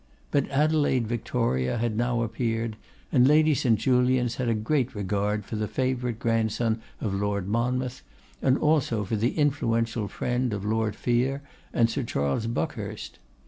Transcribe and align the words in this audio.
But 0.31 0.49
Adelaide 0.49 1.05
Victoria 1.05 1.77
had 1.77 1.95
now 1.95 2.23
appeared, 2.23 2.75
and 3.11 3.27
Lady 3.27 3.53
St. 3.53 3.77
Julians 3.77 4.37
had 4.37 4.49
a 4.49 4.55
great 4.55 4.95
regard 4.95 5.45
for 5.45 5.55
the 5.57 5.67
favourite 5.67 6.17
grandson 6.17 6.81
of 6.99 7.13
Lord 7.13 7.47
Monmouth, 7.47 8.01
and 8.41 8.57
also 8.57 9.05
for 9.05 9.15
the 9.15 9.37
influential 9.37 10.07
friend 10.07 10.53
of 10.53 10.65
Lord 10.65 10.95
Vere 10.95 11.43
and 11.71 11.87
Sir 11.87 12.01
Charles 12.01 12.47
Buckhurst. 12.47 13.19